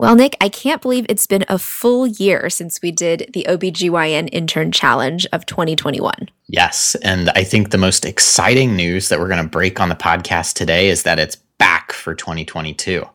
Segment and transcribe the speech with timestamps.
[0.00, 4.30] Well, Nick, I can't believe it's been a full year since we did the OBGYN
[4.32, 6.30] Intern Challenge of 2021.
[6.46, 6.94] Yes.
[7.02, 10.54] And I think the most exciting news that we're going to break on the podcast
[10.54, 13.06] today is that it's back for 2022.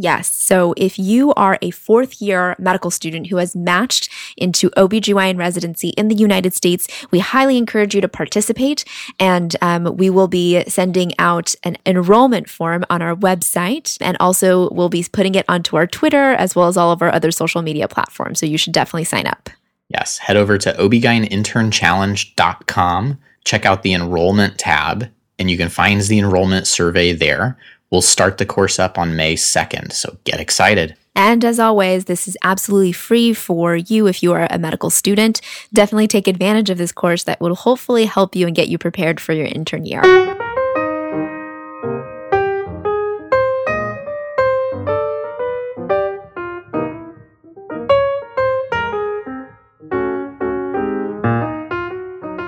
[0.00, 0.34] Yes.
[0.34, 4.08] So if you are a fourth year medical student who has matched
[4.38, 8.86] into OBGYN residency in the United States, we highly encourage you to participate.
[9.18, 13.98] And um, we will be sending out an enrollment form on our website.
[14.00, 17.12] And also, we'll be putting it onto our Twitter as well as all of our
[17.12, 18.40] other social media platforms.
[18.40, 19.50] So you should definitely sign up.
[19.90, 20.16] Yes.
[20.16, 26.66] Head over to obgynininternchallenge.com, check out the enrollment tab, and you can find the enrollment
[26.66, 27.58] survey there.
[27.90, 30.94] We'll start the course up on May 2nd, so get excited.
[31.16, 35.40] And as always, this is absolutely free for you if you are a medical student.
[35.72, 39.18] Definitely take advantage of this course that will hopefully help you and get you prepared
[39.18, 40.02] for your intern year.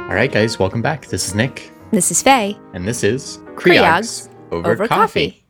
[0.06, 1.06] All right, guys, welcome back.
[1.06, 1.72] This is Nick.
[1.90, 2.56] This is Faye.
[2.74, 5.42] And this is Creogs over, over coffee.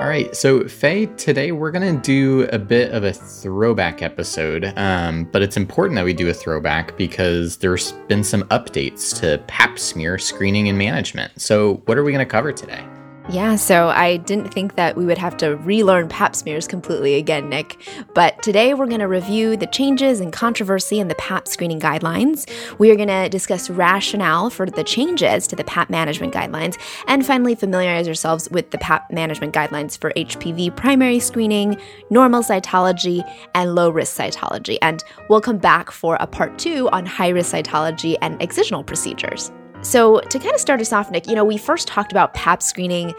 [0.00, 5.24] All right, so Faye, today we're gonna do a bit of a throwback episode, um,
[5.24, 9.78] but it's important that we do a throwback because there's been some updates to Pap
[9.78, 11.40] smear screening and management.
[11.40, 12.84] So, what are we gonna cover today?
[13.32, 17.48] Yeah, so I didn't think that we would have to relearn pap smears completely again,
[17.48, 17.78] Nick.
[18.12, 22.50] But today we're going to review the changes and controversy in the pap screening guidelines.
[22.80, 27.24] We are going to discuss rationale for the changes to the pap management guidelines, and
[27.24, 33.22] finally familiarize ourselves with the pap management guidelines for HPV primary screening, normal cytology,
[33.54, 34.76] and low risk cytology.
[34.82, 39.52] And we'll come back for a part two on high risk cytology and excisional procedures.
[39.82, 42.62] So, to kind of start us off, Nick, you know, we first talked about PAP
[42.62, 43.14] screening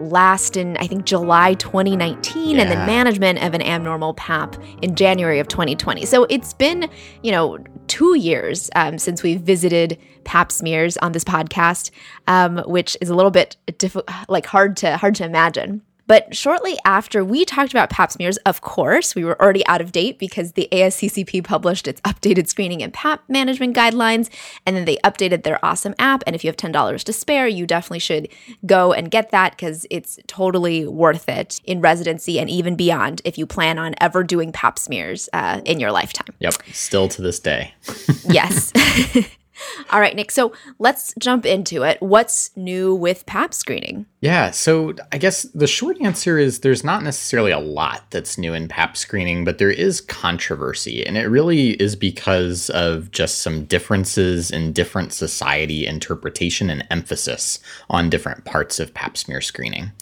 [0.00, 2.62] last in, I think, July 2019, Yeah.
[2.62, 6.06] and then management of an abnormal PAP in January of 2020.
[6.06, 6.88] So, it's been,
[7.22, 11.90] you know, two years um, since we visited PAP smears on this podcast,
[12.28, 13.96] um, which is a little bit diff-
[14.28, 15.82] like hard to hard to imagine.
[16.06, 19.92] But shortly after we talked about pap smears, of course, we were already out of
[19.92, 24.28] date because the ASCCP published its updated screening and pap management guidelines,
[24.66, 26.22] and then they updated their awesome app.
[26.26, 28.28] And if you have $10 to spare, you definitely should
[28.66, 33.38] go and get that because it's totally worth it in residency and even beyond if
[33.38, 36.34] you plan on ever doing pap smears uh, in your lifetime.
[36.40, 37.74] Yep, still to this day.
[38.28, 38.72] yes.
[39.90, 40.30] All right, Nick.
[40.30, 42.00] So let's jump into it.
[42.00, 44.06] What's new with pap screening?
[44.24, 48.54] Yeah, so I guess the short answer is there's not necessarily a lot that's new
[48.54, 51.04] in PAP screening, but there is controversy.
[51.04, 57.58] And it really is because of just some differences in different society interpretation and emphasis
[57.90, 59.92] on different parts of PAP smear screening.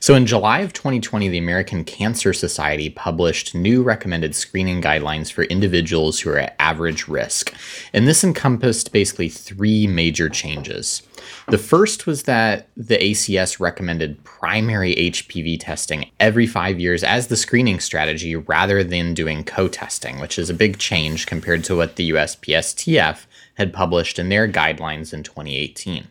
[0.00, 5.44] So in July of 2020, the American Cancer Society published new recommended screening guidelines for
[5.44, 7.54] individuals who are at average risk.
[7.92, 11.04] And this encompassed basically three major changes.
[11.46, 17.36] The first was that the ACS recommended primary HPV testing every five years as the
[17.36, 21.94] screening strategy rather than doing co testing, which is a big change compared to what
[21.94, 26.08] the USPSTF had published in their guidelines in 2018.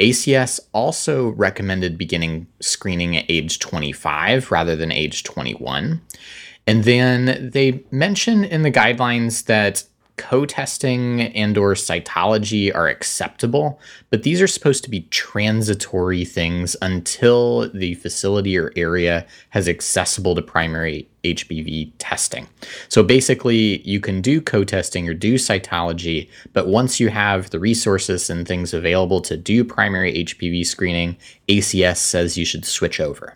[0.00, 6.00] ACS also recommended beginning screening at age 25 rather than age 21.
[6.66, 9.84] And then they mention in the guidelines that
[10.18, 13.80] co-testing and or cytology are acceptable,
[14.10, 20.34] but these are supposed to be transitory things until the facility or area has accessible
[20.34, 22.46] to primary HPV testing.
[22.88, 28.28] So basically, you can do co-testing or do cytology, but once you have the resources
[28.28, 31.16] and things available to do primary HPV screening,
[31.48, 33.34] ACS says you should switch over.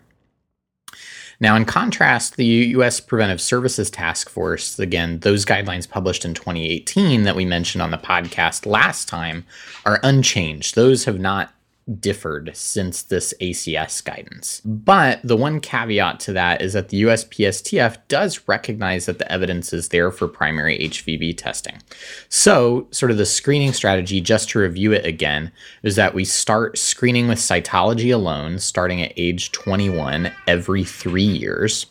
[1.43, 3.01] Now, in contrast, the U.S.
[3.01, 7.97] Preventive Services Task Force, again, those guidelines published in 2018 that we mentioned on the
[7.97, 9.43] podcast last time,
[9.85, 10.75] are unchanged.
[10.75, 11.53] Those have not
[11.99, 14.61] differed since this ACS guidance.
[14.63, 19.73] But the one caveat to that is that the USPSTF does recognize that the evidence
[19.73, 21.81] is there for primary HPV testing.
[22.29, 25.51] So, sort of the screening strategy, just to review it again,
[25.83, 31.87] is that we start screening with cytology alone, starting at age 21 every three years.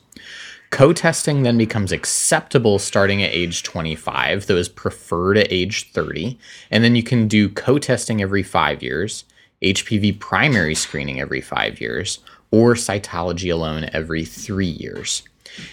[0.73, 6.39] Co testing then becomes acceptable starting at age 25, though is preferred at age 30.
[6.71, 9.25] And then you can do co testing every five years,
[9.63, 12.19] HPV primary screening every five years,
[12.51, 15.23] or cytology alone every three years.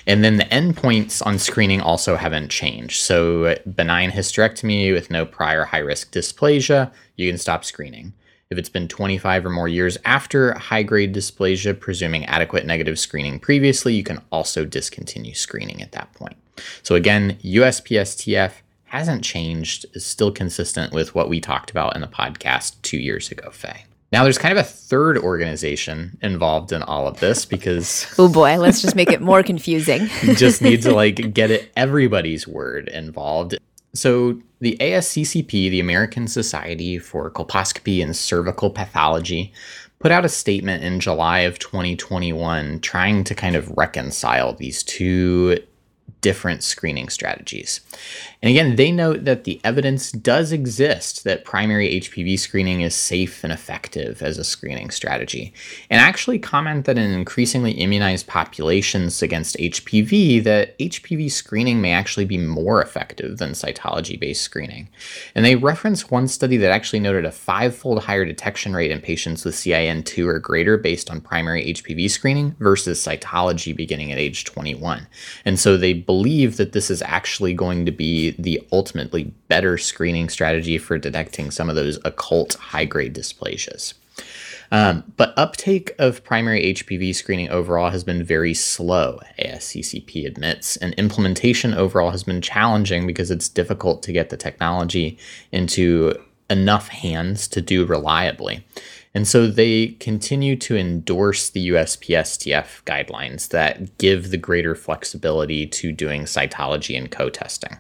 [0.06, 3.02] And then the endpoints on screening also haven't changed.
[3.02, 8.14] So, benign hysterectomy with no prior high risk dysplasia, you can stop screening.
[8.50, 13.40] If it's been 25 or more years after high grade dysplasia, presuming adequate negative screening
[13.40, 16.36] previously, you can also discontinue screening at that point.
[16.84, 18.52] So, again, USPSTF
[18.90, 23.32] hasn't changed, is still consistent with what we talked about in the podcast two years
[23.32, 23.86] ago, Faye.
[24.12, 28.12] Now, there's kind of a third organization involved in all of this because.
[28.20, 30.10] oh boy, let's just make it more confusing.
[30.24, 33.56] you just need to like get it everybody's word involved.
[33.94, 39.54] So, the ASCCP, the American Society for Colposcopy and Cervical Pathology,
[40.00, 45.60] put out a statement in July of 2021 trying to kind of reconcile these two
[46.22, 47.82] different screening strategies.
[48.42, 53.44] And again, they note that the evidence does exist that primary HPV screening is safe
[53.44, 55.54] and effective as a screening strategy,
[55.90, 62.26] and actually comment that in increasingly immunized populations against HPV, that HPV screening may actually
[62.26, 64.90] be more effective than cytology-based screening.
[65.36, 69.44] And they reference one study that actually noted a five-fold higher detection rate in patients
[69.44, 75.08] with CIN2 or greater based on primary HPV screening versus cytology beginning at age 21.
[75.46, 80.30] And so they believe that this is actually going to be the ultimately better screening
[80.30, 83.94] strategy for detecting some of those occult high grade dysplasias.
[84.72, 90.94] Um, but uptake of primary HPV screening overall has been very slow, ASCCP admits, and
[90.94, 95.18] implementation overall has been challenging because it's difficult to get the technology
[95.52, 96.14] into
[96.50, 98.66] enough hands to do reliably.
[99.14, 105.92] And so they continue to endorse the USPSTF guidelines that give the greater flexibility to
[105.92, 107.78] doing cytology and co testing.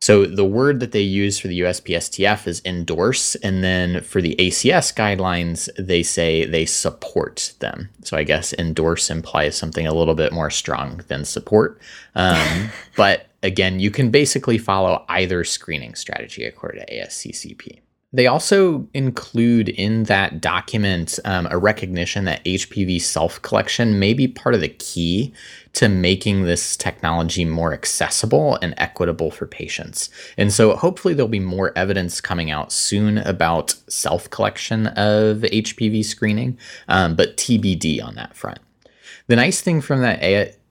[0.00, 4.36] So the word that they use for the USPSTF is endorse, and then for the
[4.38, 7.88] ACS guidelines, they say they support them.
[8.04, 11.80] So I guess endorse implies something a little bit more strong than support.
[12.14, 17.80] Um, but again, you can basically follow either screening strategy according to ASCCP.
[18.10, 24.26] They also include in that document um, a recognition that HPV self collection may be
[24.26, 25.34] part of the key
[25.74, 30.08] to making this technology more accessible and equitable for patients.
[30.38, 36.02] And so hopefully there'll be more evidence coming out soon about self collection of HPV
[36.02, 36.58] screening,
[36.88, 38.60] um, but TBD on that front.
[39.26, 40.22] The nice thing from that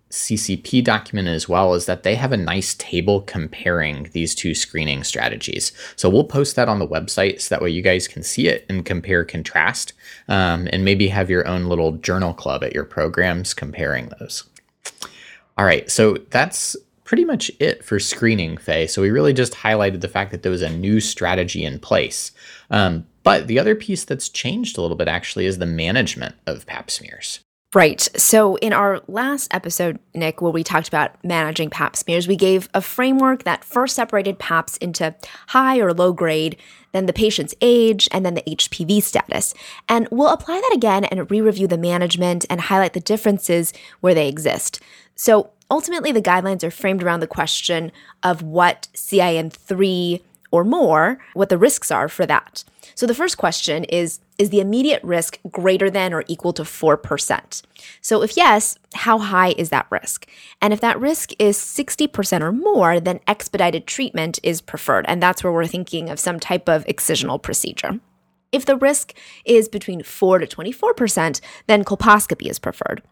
[0.10, 5.04] CCP document as well is that they have a nice table comparing these two screening
[5.04, 5.72] strategies.
[5.96, 8.66] So we'll post that on the website so that way you guys can see it
[8.70, 9.94] and compare contrast
[10.28, 14.44] um, and maybe have your own little journal club at your programs comparing those.
[15.58, 18.86] All right, so that's pretty much it for screening, Faye.
[18.86, 22.32] So we really just highlighted the fact that there was a new strategy in place.
[22.70, 26.66] Um, but the other piece that's changed a little bit actually is the management of
[26.66, 27.40] pap smears.
[27.76, 28.00] Right.
[28.16, 32.70] So, in our last episode, Nick, where we talked about managing pap smears, we gave
[32.74, 35.14] a framework that first separated PAPs into
[35.48, 36.56] high or low grade,
[36.94, 39.54] then the patient's age, and then the HPV status.
[39.90, 44.14] And we'll apply that again and re review the management and highlight the differences where
[44.14, 44.80] they exist.
[45.16, 47.92] So, ultimately, the guidelines are framed around the question
[48.24, 50.22] of what CIN3
[50.52, 52.64] or more, what the risks are for that.
[52.96, 57.62] So the first question is Is the immediate risk greater than or equal to 4%?
[58.02, 60.28] So if yes, how high is that risk?
[60.62, 65.06] And if that risk is 60% or more, then expedited treatment is preferred.
[65.08, 68.00] And that's where we're thinking of some type of excisional procedure.
[68.52, 69.14] If the risk
[69.46, 73.04] is between 4 to 24%, then colposcopy is preferred.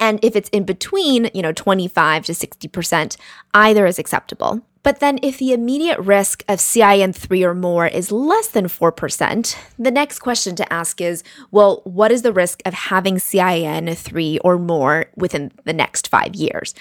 [0.00, 3.16] And if it's in between, you know, 25 to 60%,
[3.54, 4.62] either is acceptable.
[4.84, 9.90] But then, if the immediate risk of CIN3 or more is less than 4%, the
[9.90, 15.06] next question to ask is well, what is the risk of having CIN3 or more
[15.16, 16.74] within the next five years?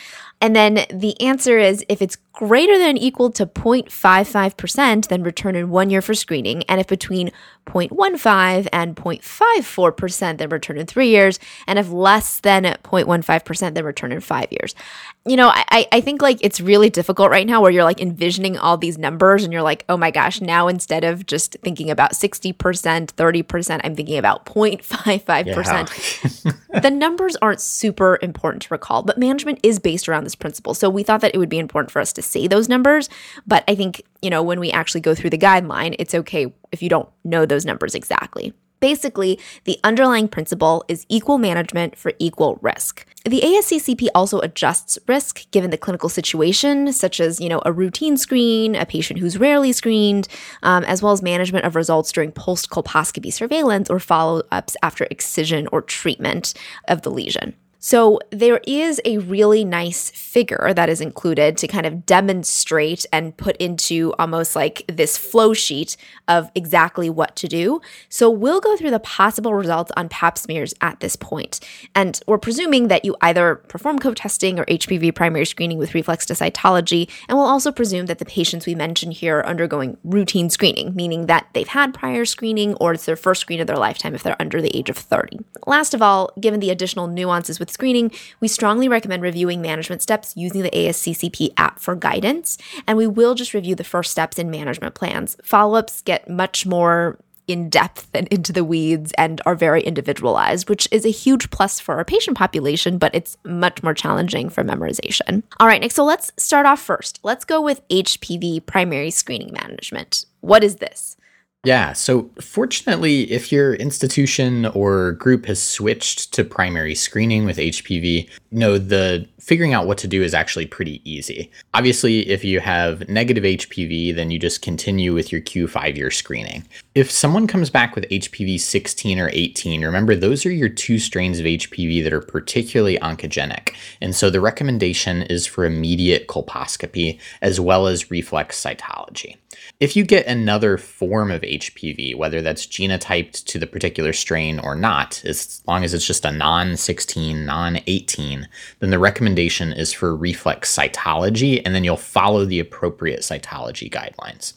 [0.44, 5.70] And then the answer is if it's greater than equal to 0.55%, then return in
[5.70, 6.64] one year for screening.
[6.64, 7.32] And if between
[7.68, 11.40] 0.15 and 0.54%, then return in three years.
[11.66, 14.76] And if less than 0.15%, then return in five years.
[15.26, 18.58] You know, I, I think like it's really difficult right now where you're like envisioning
[18.58, 22.12] all these numbers and you're like, oh my gosh, now instead of just thinking about
[22.12, 26.44] 60%, 30%, I'm thinking about 0.55%.
[26.44, 26.52] Yeah.
[26.82, 30.74] the numbers aren't super important to recall, but management is based around this principle.
[30.74, 33.08] So we thought that it would be important for us to say those numbers.
[33.48, 36.84] But I think, you know, when we actually go through the guideline, it's okay if
[36.84, 38.54] you don't know those numbers exactly.
[38.82, 43.06] Basically, the underlying principle is equal management for equal risk.
[43.26, 48.18] The ASCCP also adjusts risk given the clinical situation, such as you know a routine
[48.18, 50.28] screen, a patient who's rarely screened,
[50.62, 55.08] um, as well as management of results during post colposcopy surveillance or follow ups after
[55.10, 56.54] excision or treatment
[56.90, 57.56] of the lesion.
[57.86, 63.36] So there is a really nice figure that is included to kind of demonstrate and
[63.36, 65.98] put into almost like this flow sheet
[66.30, 67.82] of exactly what to do.
[68.08, 71.60] So we'll go through the possible results on pap smears at this point.
[71.94, 76.36] And we're presuming that you either perform co-testing or HPV primary screening with reflex to
[76.36, 77.10] cytology.
[77.28, 81.26] And we'll also presume that the patients we mention here are undergoing routine screening, meaning
[81.26, 84.42] that they've had prior screening or it's their first screen of their lifetime if they're
[84.42, 85.40] under the age of 30.
[85.68, 90.34] Last of all, given the additional nuances with screening, we strongly recommend reviewing management steps
[90.38, 94.50] using the ASCCP app for guidance, and we will just review the first steps in
[94.50, 95.36] management plans.
[95.44, 100.70] Follow ups get much more in depth and into the weeds and are very individualized,
[100.70, 104.64] which is a huge plus for our patient population, but it's much more challenging for
[104.64, 105.44] memorization.
[105.60, 107.20] All right, Nick, so let's start off first.
[107.24, 110.26] Let's go with HPV primary screening management.
[110.42, 111.18] What is this?
[111.66, 118.30] Yeah, so fortunately, if your institution or group has switched to primary screening with HPV,
[118.52, 121.50] no, the figuring out what to do is actually pretty easy.
[121.74, 126.66] Obviously, if you have negative HPV, then you just continue with your Q5 year screening.
[126.96, 131.40] If someone comes back with HPV 16 or 18, remember those are your two strains
[131.40, 133.74] of HPV that are particularly oncogenic.
[134.02, 139.38] And so the recommendation is for immediate colposcopy as well as reflex cytology.
[139.80, 144.76] If you get another form of HPV, whether that's genotyped to the particular strain or
[144.76, 148.48] not, as long as it's just a non 16, non 18,
[148.80, 154.54] then the recommendation is for reflex cytology, and then you'll follow the appropriate cytology guidelines.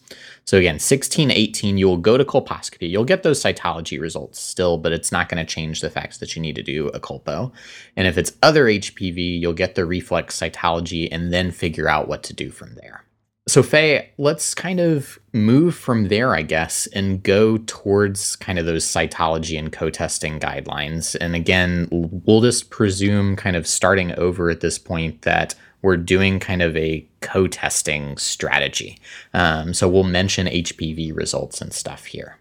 [0.47, 2.89] So again, 16, 18, you will go to colposcopy.
[2.89, 6.37] You'll get those cytology results still, but it's not going to change the fact that
[6.37, 7.51] you need to do a colpo.
[7.97, 12.23] And if it's other HPV, you'll get the reflex cytology and then figure out what
[12.25, 13.06] to do from there.
[13.49, 18.67] So, Faye, let's kind of move from there, I guess, and go towards kind of
[18.67, 21.17] those cytology and co testing guidelines.
[21.21, 26.41] And again, we'll just presume, kind of starting over at this point, that we're doing
[26.41, 28.99] kind of a co testing strategy.
[29.33, 32.39] Um, so, we'll mention HPV results and stuff here.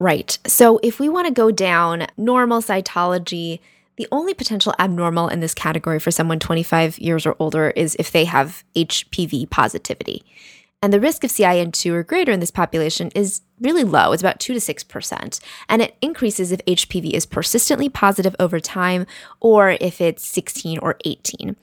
[0.00, 0.36] Right.
[0.48, 3.60] So, if we want to go down normal cytology,
[3.96, 8.10] the only potential abnormal in this category for someone 25 years or older is if
[8.10, 10.24] they have HPV positivity.
[10.82, 14.12] And the risk of CIN2 or greater in this population is really low.
[14.12, 15.40] It's about 2 to 6%.
[15.68, 19.06] And it increases if HPV is persistently positive over time
[19.40, 21.56] or if it's 16 or 18.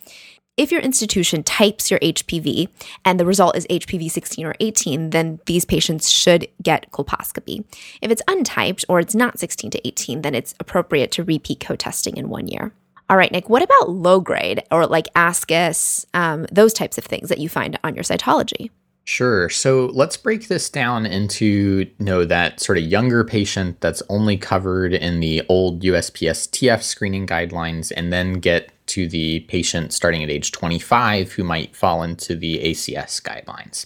[0.57, 2.67] If your institution types your HPV
[3.05, 7.63] and the result is HPV 16 or 18, then these patients should get colposcopy.
[8.01, 11.77] If it's untyped or it's not 16 to 18, then it's appropriate to repeat co
[11.77, 12.73] testing in one year.
[13.09, 17.29] All right, Nick, what about low grade or like ASCUS, um, those types of things
[17.29, 18.69] that you find on your cytology?
[19.03, 19.49] Sure.
[19.49, 24.37] So let's break this down into you know that sort of younger patient that's only
[24.37, 30.29] covered in the old USPSTF screening guidelines and then get to the patient starting at
[30.29, 33.85] age 25 who might fall into the ACS guidelines.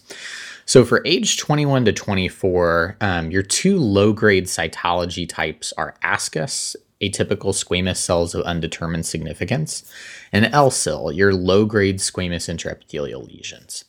[0.65, 6.75] So for age 21 to 24, um, your two low grade cytology types are ASCUS,
[7.01, 9.89] atypical squamous cells of undetermined significance,
[10.31, 13.85] and LSIL, your low grade squamous intraepithelial lesions.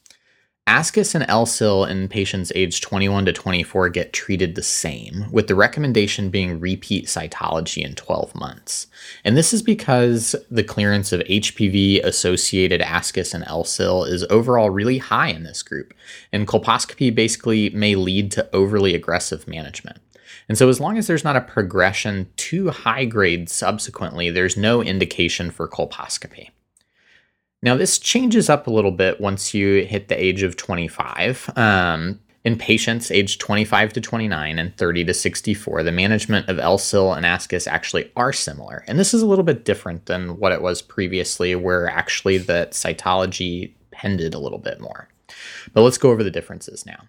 [0.68, 5.54] ASCUS and LSIL in patients aged 21 to 24 get treated the same, with the
[5.54, 8.88] recommendation being repeat cytology in 12 months.
[9.24, 14.98] And this is because the clearance of HPV associated ASCUS and LSIL is overall really
[14.98, 15.94] high in this group,
[16.32, 20.00] and colposcopy basically may lead to overly aggressive management.
[20.48, 24.82] And so, as long as there's not a progression to high grade subsequently, there's no
[24.82, 26.50] indication for colposcopy.
[27.62, 31.50] Now, this changes up a little bit once you hit the age of 25.
[31.56, 37.16] Um, in patients aged 25 to 29 and 30 to 64, the management of LSIL
[37.16, 38.84] and ASCUS actually are similar.
[38.86, 42.68] And this is a little bit different than what it was previously, where actually the
[42.70, 45.08] cytology pended a little bit more.
[45.72, 47.08] But let's go over the differences now.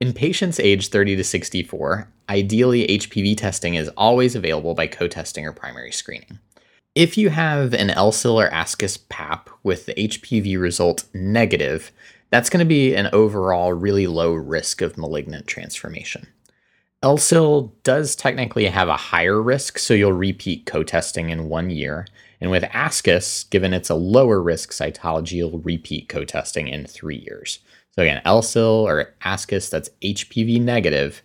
[0.00, 5.46] In patients aged 30 to 64, ideally HPV testing is always available by co testing
[5.46, 6.40] or primary screening.
[6.94, 11.90] If you have an LSIL or ASCUS PAP with the HPV result negative,
[12.30, 16.28] that's going to be an overall really low risk of malignant transformation.
[17.02, 22.06] LSIL does technically have a higher risk, so you'll repeat co testing in one year.
[22.40, 27.18] And with ASCUS, given it's a lower risk cytology, you'll repeat co testing in three
[27.18, 27.58] years.
[27.90, 31.22] So again, LSIL or ASCUS that's HPV negative,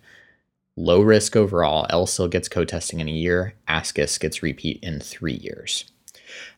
[0.76, 1.86] Low risk overall.
[1.90, 3.54] LSIL gets co-testing in a year.
[3.68, 5.84] ASCUS gets repeat in three years.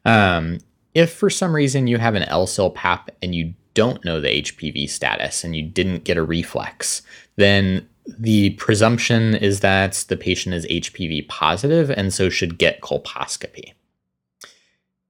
[0.04, 0.59] Um,
[0.95, 4.88] if for some reason you have an LSIL PAP and you don't know the HPV
[4.88, 7.02] status and you didn't get a reflex,
[7.37, 7.88] then
[8.19, 13.73] the presumption is that the patient is HPV positive and so should get colposcopy.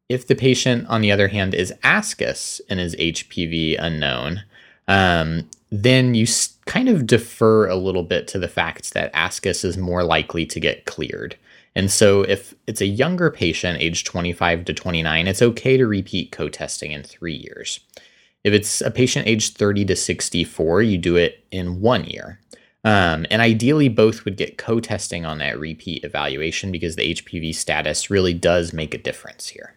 [0.09, 4.43] if the patient, on the other hand, is ascus and is HPV unknown,
[4.87, 6.27] um, then you
[6.67, 10.61] kind of defer a little bit to the fact that ascus is more likely to
[10.61, 11.35] get cleared.
[11.75, 16.31] And so, if it's a younger patient, age 25 to 29, it's okay to repeat
[16.31, 17.81] co testing in three years.
[18.45, 22.39] If it's a patient age 30 to 64, you do it in one year.
[22.85, 27.55] Um, and ideally, both would get co testing on that repeat evaluation because the HPV
[27.55, 29.75] status really does make a difference here.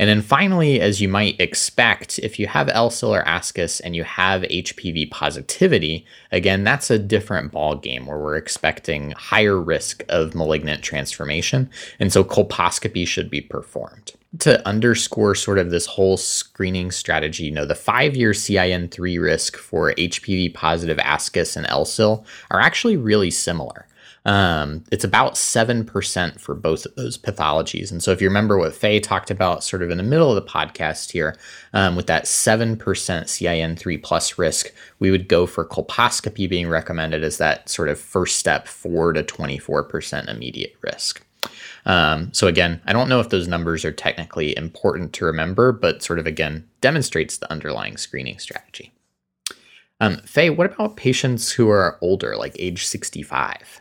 [0.00, 4.02] And then finally, as you might expect, if you have LSIL or ASCUS and you
[4.02, 10.34] have HPV positivity, again, that's a different ball game where we're expecting higher risk of
[10.34, 11.68] malignant transformation.
[11.98, 14.12] And so colposcopy should be performed.
[14.38, 19.58] To underscore sort of this whole screening strategy, you know, the five year CIN3 risk
[19.58, 23.86] for HPV positive ASCUS and LSIL are actually really similar.
[24.26, 27.90] Um, it's about 7% for both of those pathologies.
[27.90, 30.34] And so, if you remember what Faye talked about sort of in the middle of
[30.34, 31.36] the podcast here,
[31.72, 37.38] um, with that 7% CIN3 plus risk, we would go for colposcopy being recommended as
[37.38, 41.24] that sort of first step, 4 to 24% immediate risk.
[41.86, 46.02] Um, so, again, I don't know if those numbers are technically important to remember, but
[46.02, 48.92] sort of again demonstrates the underlying screening strategy.
[50.00, 53.79] Um, Faye, what about patients who are older, like age 65?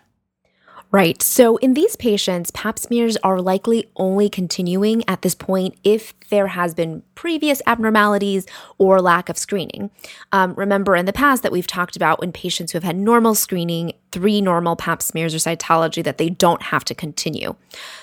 [0.92, 1.22] Right.
[1.22, 6.48] So in these patients, pap smears are likely only continuing at this point if there
[6.48, 8.46] has been previous abnormalities
[8.78, 9.90] or lack of screening.
[10.32, 13.36] Um, remember in the past that we've talked about when patients who have had normal
[13.36, 17.56] screening, three normal pap smears or cytology, that they don't have to continue.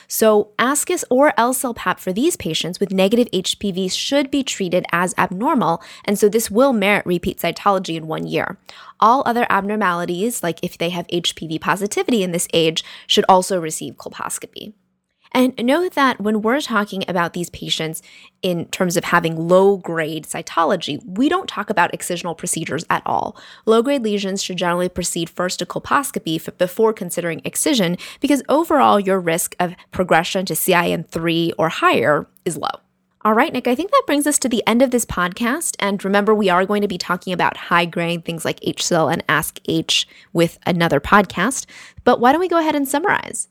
[0.07, 5.15] So, ASCUS or LSIL PAP for these patients with negative HPV should be treated as
[5.17, 8.59] abnormal, and so this will merit repeat cytology in one year.
[9.01, 13.95] All other abnormalities, like if they have HPV positivity in this age, should also receive
[13.95, 14.75] colposcopy.
[15.37, 18.01] And note that when we're talking about these patients
[18.41, 23.37] in terms of having low grade cytology, we don't talk about excisional procedures at all.
[23.67, 29.21] Low grade lesions should generally proceed first to colposcopy before considering excision because overall your
[29.21, 32.81] risk of progression to CIN3 or higher is low.
[33.21, 35.77] All right, Nick, I think that brings us to the end of this podcast.
[35.79, 39.27] And remember, we are going to be talking about high grade things like HSIL and
[39.27, 41.67] ASC-H with another podcast.
[42.05, 43.49] But why don't we go ahead and summarize?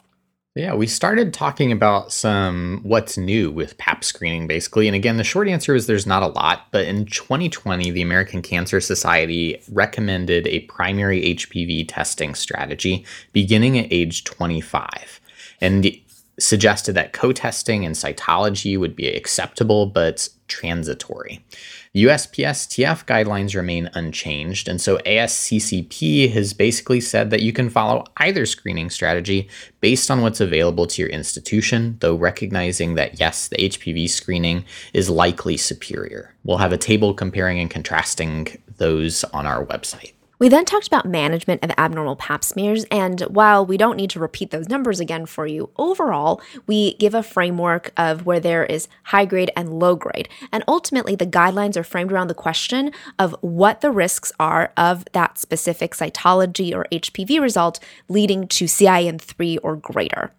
[0.57, 4.87] Yeah, we started talking about some what's new with PAP screening, basically.
[4.87, 6.67] And again, the short answer is there's not a lot.
[6.71, 13.91] But in 2020, the American Cancer Society recommended a primary HPV testing strategy beginning at
[13.91, 15.19] age 25.
[15.59, 15.91] And
[16.39, 21.43] suggested that co testing and cytology would be acceptable but transitory.
[21.95, 28.45] USPSTF guidelines remain unchanged, and so ASCCP has basically said that you can follow either
[28.45, 29.47] screening strategy
[29.79, 35.09] based on what's available to your institution, though recognizing that yes, the HPV screening is
[35.09, 36.35] likely superior.
[36.43, 40.14] We'll have a table comparing and contrasting those on our website.
[40.37, 44.19] We then talked about management of abnormal pap smears, and while we don't need to
[44.19, 48.89] repeat those numbers again for you, overall, we give a framework of where there is
[49.03, 50.27] high grade and low grade.
[50.51, 55.05] And ultimately, the guidelines are framed around the question of what the risks are of
[55.13, 60.31] that specific cytology or HPV result leading to CIN3 or greater.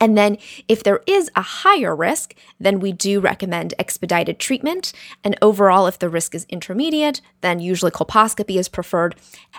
[0.00, 4.92] And then, if there is a higher risk, then we do recommend expedited treatment.
[5.22, 9.14] And overall, if the risk is intermediate, then usually colposcopy is preferred.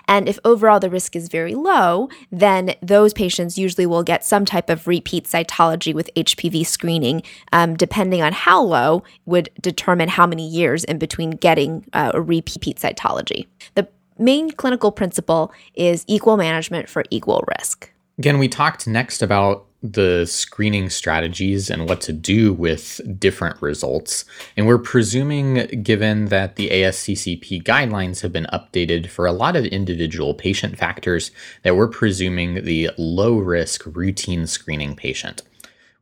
[0.08, 4.44] And if overall the risk is very low, then those patients usually will get some
[4.44, 10.26] type of repeat cytology with HPV screening, um, depending on how low, would determine how
[10.26, 13.46] many years in between getting uh, a repeat cytology.
[13.76, 13.86] The
[14.18, 17.90] main clinical principle is equal management for equal risk.
[18.18, 24.24] Again, we talked next about the screening strategies and what to do with different results.
[24.56, 29.64] And we're presuming, given that the ASCCP guidelines have been updated for a lot of
[29.66, 35.42] individual patient factors, that we're presuming the low risk routine screening patient.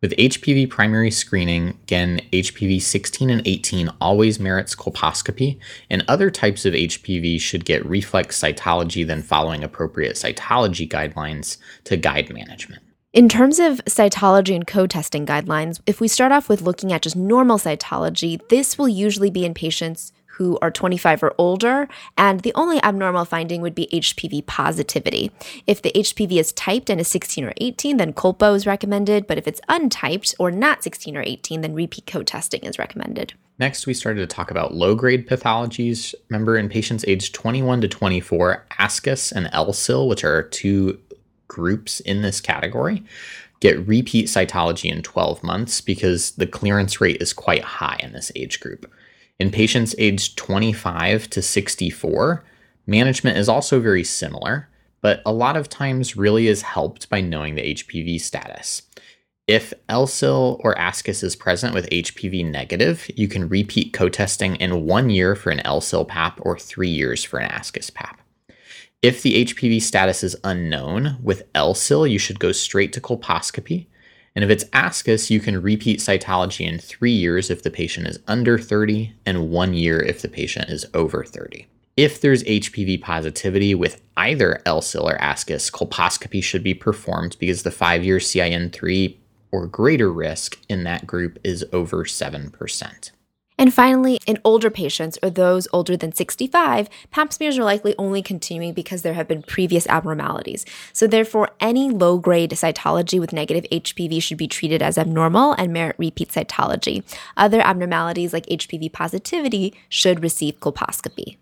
[0.02, 5.58] With HPV primary screening, again, HPV 16 and 18 always merits colposcopy,
[5.90, 11.98] and other types of HPV should get reflex cytology, then following appropriate cytology guidelines to
[11.98, 12.82] guide management.
[13.12, 17.02] In terms of cytology and co testing guidelines, if we start off with looking at
[17.02, 22.40] just normal cytology, this will usually be in patients who are 25 or older, and
[22.40, 25.32] the only abnormal finding would be HPV positivity.
[25.66, 29.38] If the HPV is typed and is 16 or 18, then colpo is recommended, but
[29.38, 33.34] if it's untyped or not 16 or 18, then repeat co testing is recommended.
[33.58, 36.14] Next, we started to talk about low grade pathologies.
[36.28, 41.00] Remember, in patients aged 21 to 24, ASCUS and LSIL, which are two
[41.50, 43.04] groups in this category
[43.60, 48.32] get repeat cytology in 12 months because the clearance rate is quite high in this
[48.34, 48.90] age group.
[49.38, 52.44] In patients aged 25 to 64,
[52.86, 54.68] management is also very similar,
[55.02, 58.82] but a lot of times really is helped by knowing the HPV status.
[59.46, 65.10] If LSIL or ASCUS is present with HPV negative, you can repeat co-testing in one
[65.10, 68.19] year for an LSIL PAP or three years for an ASCUS PAP.
[69.02, 73.86] If the HPV status is unknown with LSIL, you should go straight to colposcopy.
[74.36, 78.18] And if it's ASCUS, you can repeat cytology in three years if the patient is
[78.28, 81.66] under 30 and one year if the patient is over 30.
[81.96, 87.70] If there's HPV positivity with either LSIL or ASCUS, colposcopy should be performed because the
[87.70, 89.16] five year CIN3
[89.50, 93.10] or greater risk in that group is over 7%.
[93.60, 98.22] And finally, in older patients or those older than 65, pap smears are likely only
[98.22, 100.64] continuing because there have been previous abnormalities.
[100.94, 105.74] So, therefore, any low grade cytology with negative HPV should be treated as abnormal and
[105.74, 107.04] merit repeat cytology.
[107.36, 111.36] Other abnormalities like HPV positivity should receive colposcopy.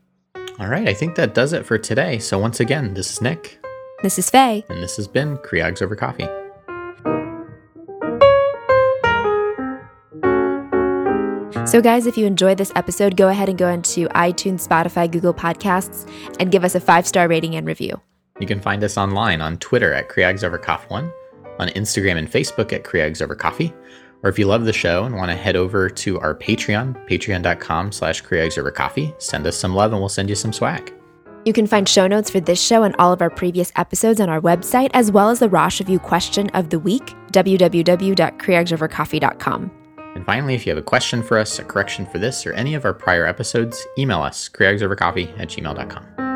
[0.58, 2.18] All right, I think that does it for today.
[2.18, 3.60] So, once again, this is Nick.
[4.02, 4.64] This is Faye.
[4.68, 6.26] And this has been Creogs Over Coffee.
[11.68, 15.34] So, guys, if you enjoyed this episode, go ahead and go into iTunes, Spotify, Google
[15.34, 18.00] Podcasts, and give us a five star rating and review.
[18.40, 21.12] You can find us online on Twitter at Creogs Over Coffee One,
[21.58, 23.74] on Instagram and Facebook at Creogs Over Coffee,
[24.22, 27.92] or if you love the show and want to head over to our Patreon, patreon.com
[27.92, 30.94] slash CreogsOverCoffee, send us some love and we'll send you some swag.
[31.44, 34.30] You can find show notes for this show and all of our previous episodes on
[34.30, 39.77] our website, as well as the Rosh Review question of the week, www.creogsovercoffee.com.
[40.18, 42.74] And finally, if you have a question for us, a correction for this, or any
[42.74, 46.27] of our prior episodes, email us, creogsovercoffee at gmail.com.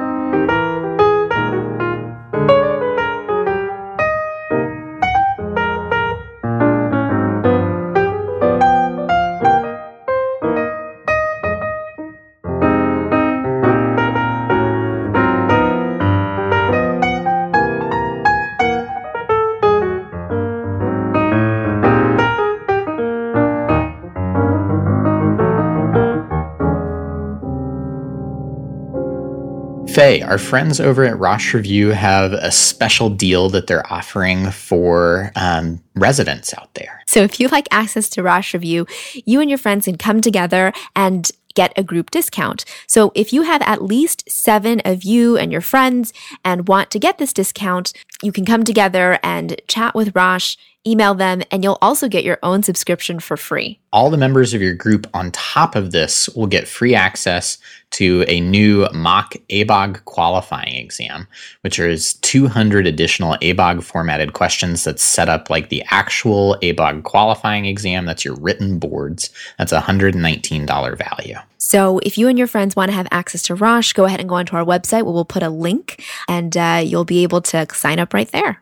[30.02, 35.30] Faye, our friends over at Rosh Review have a special deal that they're offering for
[35.36, 37.00] um, residents out there.
[37.06, 38.88] So if you like access to Rosh Review,
[39.24, 42.64] you and your friends can come together and get a group discount.
[42.88, 46.12] So if you have at least seven of you and your friends
[46.44, 47.92] and want to get this discount,
[48.24, 52.38] you can come together and chat with Rosh email them, and you'll also get your
[52.42, 53.78] own subscription for free.
[53.92, 57.58] All the members of your group on top of this will get free access
[57.92, 61.28] to a new mock ABOG qualifying exam,
[61.60, 67.66] which is 200 additional ABOG formatted questions that's set up like the actual ABOG qualifying
[67.66, 68.06] exam.
[68.06, 69.30] That's your written boards.
[69.58, 71.36] That's a $119 value.
[71.58, 74.28] So if you and your friends want to have access to Rosh, go ahead and
[74.28, 77.66] go onto our website where we'll put a link and uh, you'll be able to
[77.72, 78.61] sign up right there.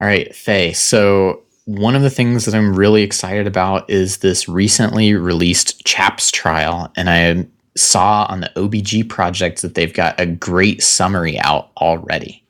[0.00, 0.72] All right, Faye.
[0.72, 6.30] So one of the things that I'm really excited about is this recently released CHAPS
[6.30, 6.90] trial.
[6.96, 12.44] And I saw on the OBG project that they've got a great summary out already.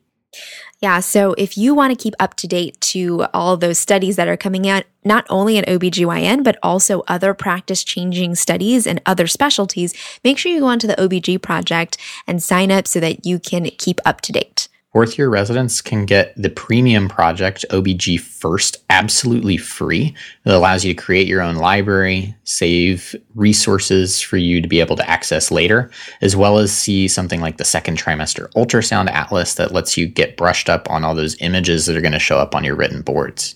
[0.80, 4.28] Yeah, so if you want to keep up to date to all those studies that
[4.28, 9.26] are coming out, not only in OBGYN, but also other practice changing studies and other
[9.26, 9.92] specialties,
[10.24, 13.64] make sure you go onto the OBG project and sign up so that you can
[13.76, 14.59] keep up to date.
[14.92, 20.16] Fourth year residents can get the premium project OBG First absolutely free.
[20.44, 24.96] It allows you to create your own library, save resources for you to be able
[24.96, 29.70] to access later, as well as see something like the second trimester ultrasound atlas that
[29.70, 32.56] lets you get brushed up on all those images that are going to show up
[32.56, 33.54] on your written boards.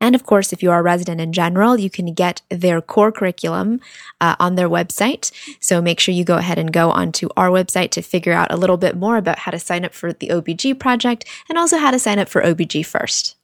[0.00, 3.12] And of course, if you are a resident in general, you can get their core
[3.12, 3.80] curriculum
[4.20, 5.32] uh, on their website.
[5.60, 8.56] So make sure you go ahead and go onto our website to figure out a
[8.56, 11.90] little bit more about how to sign up for the OBG project and also how
[11.90, 13.36] to sign up for OBG first.